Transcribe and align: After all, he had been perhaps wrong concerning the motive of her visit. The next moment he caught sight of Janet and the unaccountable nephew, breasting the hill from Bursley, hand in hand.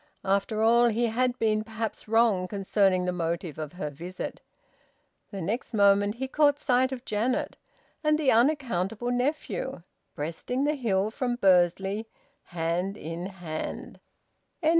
After 0.25 0.63
all, 0.63 0.87
he 0.87 1.05
had 1.05 1.37
been 1.37 1.63
perhaps 1.63 2.07
wrong 2.07 2.47
concerning 2.47 3.05
the 3.05 3.11
motive 3.11 3.59
of 3.59 3.73
her 3.73 3.91
visit. 3.91 4.41
The 5.29 5.41
next 5.41 5.75
moment 5.75 6.15
he 6.15 6.27
caught 6.27 6.57
sight 6.57 6.91
of 6.91 7.05
Janet 7.05 7.55
and 8.03 8.17
the 8.17 8.31
unaccountable 8.31 9.11
nephew, 9.11 9.83
breasting 10.15 10.63
the 10.63 10.73
hill 10.73 11.11
from 11.11 11.35
Bursley, 11.35 12.07
hand 12.45 12.97
in 12.97 13.27
hand. 13.27 13.99